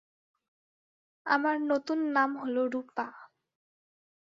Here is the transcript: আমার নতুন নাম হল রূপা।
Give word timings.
আমার 1.25 1.55
নতুন 1.71 1.99
নাম 2.15 2.31
হল 2.41 2.55
রূপা। 2.73 3.07